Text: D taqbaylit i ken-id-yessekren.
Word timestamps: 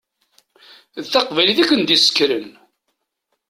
D 1.01 1.05
taqbaylit 1.05 1.59
i 1.63 1.65
ken-id-yessekren. 1.69 2.47